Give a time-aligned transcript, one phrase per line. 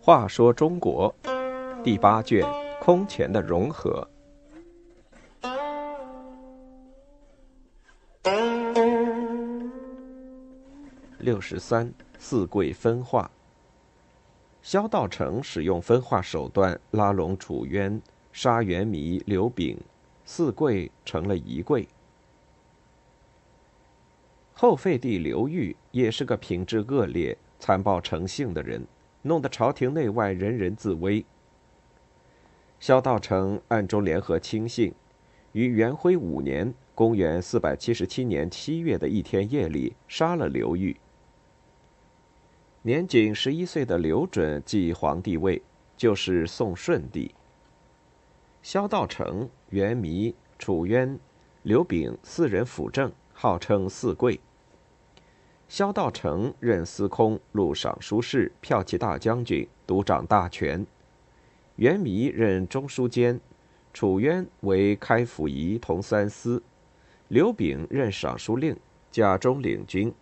[0.00, 1.14] 话说中国
[1.84, 2.42] 第八卷
[2.80, 4.08] 空前的融合。
[11.18, 13.30] 六十三，四贵分化。
[14.62, 18.00] 萧道成使用分化手段拉拢楚渊，
[18.32, 19.78] 杀元弥、刘炳，
[20.24, 21.86] 四贵成了一贵。
[24.60, 28.84] 后废帝刘裕也是个品质恶劣、残暴成性的人。
[29.22, 31.24] 弄得朝廷内外人人自危。
[32.80, 34.92] 萧道成暗中联合亲信，
[35.52, 40.96] 于元徽五年（公元477年）七月的一天夜里杀了刘裕。
[42.82, 45.62] 年仅十一岁的刘准继皇帝位，
[45.96, 47.32] 就是宋顺帝。
[48.60, 51.16] 萧道成、元弥、楚渊、
[51.62, 54.40] 刘炳四人辅政，号称四贵。
[55.68, 60.82] 萧道成任司空、录尚书事、骠骑大将军，独掌大权；
[61.76, 63.38] 元弥任中书监，
[63.92, 66.62] 楚渊为开府仪同三司，
[67.28, 68.74] 刘炳任尚书令，
[69.10, 70.12] 假中领军。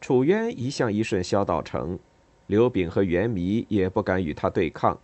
[0.00, 1.98] 楚渊一向依顺萧道成，
[2.46, 4.98] 刘炳和元弥也不敢与他对抗。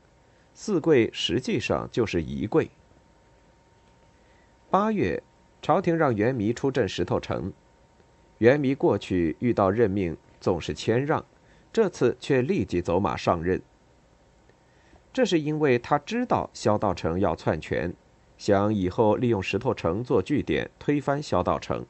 [0.55, 2.71] 四贵实际上就是一贵。
[4.71, 5.23] 八月，
[5.61, 7.53] 朝廷让元弥出镇石头城。
[8.41, 11.23] 元弥过去遇到任命总是谦让，
[11.71, 13.61] 这次却立即走马上任。
[15.13, 17.93] 这是因为他知道萧道成要篡权，
[18.39, 21.85] 想以后利用石头城做据点推翻萧道成。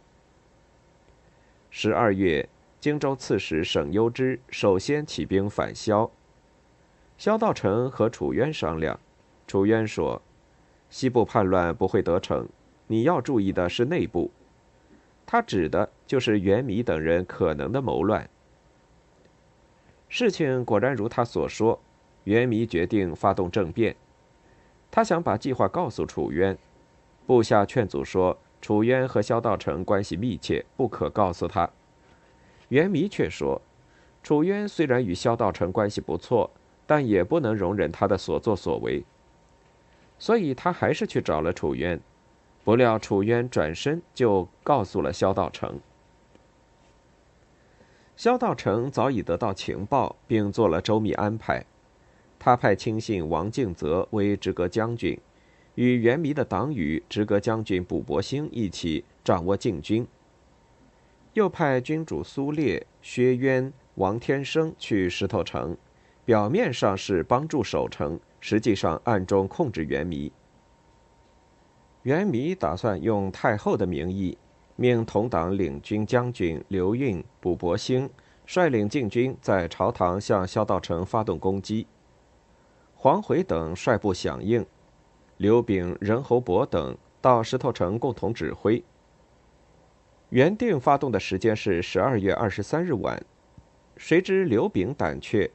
[1.70, 2.48] 十二月，
[2.80, 6.10] 荆州刺史沈攸之首先起兵反萧。
[7.16, 8.98] 萧道成和楚渊商量，
[9.46, 10.20] 楚渊说
[10.90, 12.48] ：“西部叛乱不会得逞，
[12.88, 14.32] 你要注意的是内部。”
[15.32, 18.28] 他指的就是袁弥等人可能的谋乱。
[20.08, 21.78] 事情果然如他所说，
[22.24, 23.94] 袁弥决定发动政变。
[24.90, 26.58] 他想把计划告诉楚渊，
[27.28, 31.70] 部下劝阻说楚渊和萧道成关系密切，不可告诉他。
[32.70, 33.62] 袁弥却说，
[34.24, 36.50] 楚渊虽然与萧道成关系不错，
[36.88, 39.04] 但也不能容忍他的所作所为。
[40.18, 42.00] 所以他还是去找了楚渊。
[42.64, 45.80] 不料楚渊转身就告诉了萧道成。
[48.16, 51.64] 萧道成早已得到情报，并做了周密安排。
[52.38, 55.18] 他派亲信王敬泽为直阁将军，
[55.74, 60.06] 与元弥的党羽直阁将军卜伯兴一起掌握禁军。
[61.32, 65.76] 又派军主苏烈、薛渊、王天生去石头城，
[66.24, 70.30] 表面上是帮助守城，实际上暗中控制元弥。
[72.02, 74.38] 元弥打算用太后的名义，
[74.76, 78.08] 命同党领军将军刘运、卜伯兴
[78.46, 81.86] 率领禁军在朝堂向萧道成发动攻击。
[82.94, 84.64] 黄回等率部响应，
[85.36, 88.82] 刘炳、任侯伯等到石头城共同指挥。
[90.30, 93.22] 原定发动的时间是十二月二十三日晚，
[93.98, 95.50] 谁知刘炳胆怯，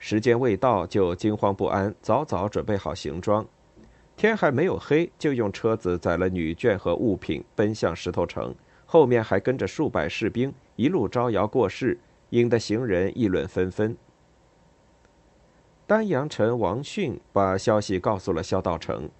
[0.00, 3.46] 时间未到就惊慌不安，早早准备好行装。
[4.16, 8.54] 天还没有黑，就用车子载了女眷和物品奔向石头城，
[8.86, 11.98] 后面还跟着数百士兵，一路招摇过市，
[12.30, 13.96] 引得行人议论纷纷。
[15.86, 19.10] 丹阳城王逊把消息告诉了萧道成，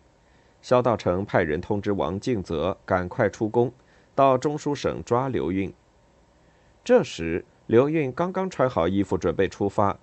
[0.63, 3.73] 萧道成派人通知王敬泽赶快出宫，
[4.15, 5.75] 到中书省抓刘运。
[6.85, 9.99] 这时刘运刚刚穿好衣服准备出发，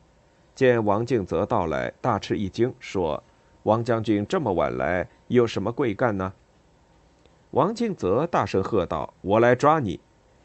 [0.54, 3.24] 见王敬泽到来，大吃一惊，说。
[3.64, 6.34] 王将军这么晚来，有什么贵干呢？
[7.52, 10.00] 王敬泽大声喝道：“我来抓你！”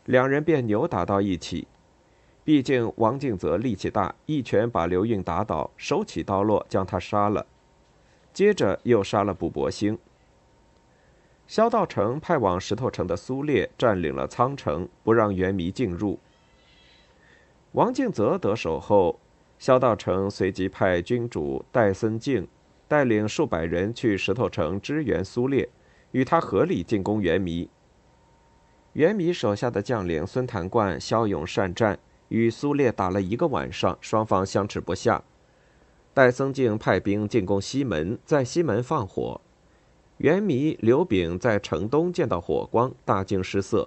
[0.04, 1.66] 两人便扭打到一起。
[2.44, 7.46] 毕竟王敬泽力气大，一拳把刘运打倒，手起刀落，将他杀了。
[8.32, 9.98] 接着又杀了卜伯兴。
[11.46, 16.18] 萧道成派往石头城的苏烈占领了仓城，不让元弥进入。
[17.72, 19.18] 王敬泽得手后，
[19.58, 22.46] 萧道成随即派军主戴森敬。
[22.88, 25.68] 带领数百人去石头城支援苏烈，
[26.12, 27.68] 与他合力进攻元弥。
[28.92, 31.98] 元弥手下的将领孙谭贯骁勇善战，
[32.28, 35.22] 与苏烈打了一个晚上，双方相持不下。
[36.14, 39.40] 戴僧敬派兵进攻西门，在西门放火。
[40.16, 43.86] 元弥、刘炳在城东见到火光，大惊失色。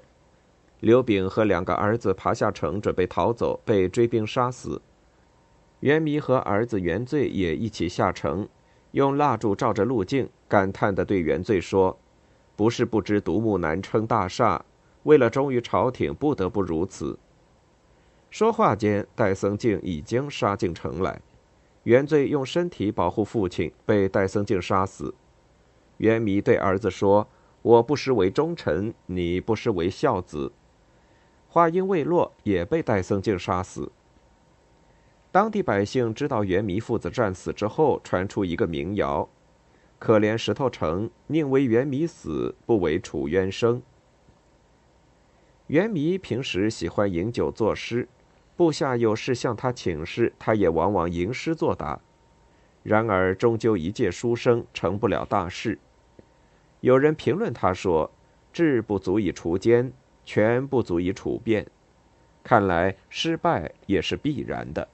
[0.79, 4.79] 刘炳和两个儿子爬下城准备逃走，被追兵杀死。
[5.79, 8.47] 元弥和儿子元罪也一起下城。
[8.91, 11.97] 用蜡烛照着路径，感叹地对元罪说
[12.55, 14.65] ：“不是不知独木难撑大厦，
[15.03, 17.17] 为了忠于朝廷，不得不如此。
[18.31, 21.21] 说话间，戴僧敬已经杀进城来。
[21.83, 25.13] 原罪用身体保护父亲，被戴僧敬杀死。
[25.97, 27.27] 元弥对儿子说
[27.61, 30.51] ：“我不失为忠臣，你不失为孝子。”
[31.47, 33.91] 话音未落，也被戴僧敬杀死。
[35.31, 39.29] 当地百姓知道元弥父子战死之后，传出一个民谣
[39.99, 43.81] ：“可怜石头城，宁为元弥死，不为楚渊生。”
[45.67, 48.07] 元弥平时喜欢饮酒作诗。
[48.55, 52.01] 部下有事向他请示，他也往往吟诗作答。
[52.81, 55.77] 然而，终究一介书生，成不了大事。
[56.81, 58.09] 有人评论他说
[58.51, 59.93] ：“智不足以除奸，
[60.25, 61.67] 权不足以处变。”
[62.43, 64.87] 看来，失败也是必然的。